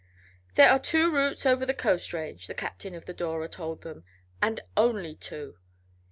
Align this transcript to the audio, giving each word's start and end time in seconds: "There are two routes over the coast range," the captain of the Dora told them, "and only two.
"There 0.55 0.71
are 0.71 0.79
two 0.79 1.13
routes 1.13 1.45
over 1.45 1.63
the 1.63 1.75
coast 1.75 2.11
range," 2.11 2.47
the 2.47 2.55
captain 2.55 2.95
of 2.95 3.05
the 3.05 3.13
Dora 3.13 3.47
told 3.47 3.83
them, 3.83 4.03
"and 4.41 4.59
only 4.75 5.13
two. 5.13 5.57